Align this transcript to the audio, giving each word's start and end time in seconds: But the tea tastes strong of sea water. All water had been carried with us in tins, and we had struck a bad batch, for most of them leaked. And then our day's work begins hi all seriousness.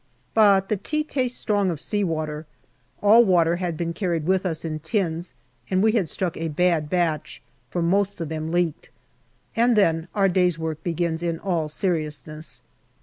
But 0.33 0.69
the 0.69 0.77
tea 0.77 1.03
tastes 1.03 1.37
strong 1.39 1.69
of 1.69 1.79
sea 1.79 2.03
water. 2.03 2.47
All 3.03 3.23
water 3.23 3.57
had 3.57 3.77
been 3.77 3.93
carried 3.93 4.25
with 4.25 4.47
us 4.47 4.65
in 4.65 4.79
tins, 4.79 5.35
and 5.69 5.83
we 5.83 5.91
had 5.91 6.09
struck 6.09 6.35
a 6.37 6.47
bad 6.47 6.89
batch, 6.89 7.39
for 7.69 7.83
most 7.83 8.19
of 8.19 8.27
them 8.27 8.51
leaked. 8.51 8.89
And 9.55 9.75
then 9.75 10.07
our 10.15 10.27
day's 10.27 10.57
work 10.57 10.83
begins 10.83 11.21
hi 11.21 11.37
all 11.43 11.69
seriousness. 11.69 12.63